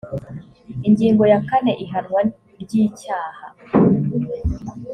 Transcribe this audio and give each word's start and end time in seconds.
ingingo 0.87 1.23
ya 1.31 1.39
kane 1.49 1.71
ihanwa 1.85 2.21
ry 2.61 2.71
icyaha 2.85 3.45